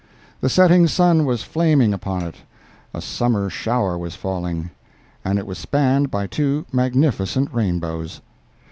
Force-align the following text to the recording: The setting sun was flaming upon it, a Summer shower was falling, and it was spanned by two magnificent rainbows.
The 0.39 0.49
setting 0.49 0.87
sun 0.87 1.25
was 1.25 1.43
flaming 1.43 1.93
upon 1.93 2.23
it, 2.23 2.37
a 2.91 2.99
Summer 3.01 3.51
shower 3.51 3.99
was 3.99 4.15
falling, 4.15 4.71
and 5.23 5.37
it 5.37 5.45
was 5.45 5.59
spanned 5.59 6.09
by 6.09 6.25
two 6.25 6.65
magnificent 6.73 7.53
rainbows. 7.53 8.19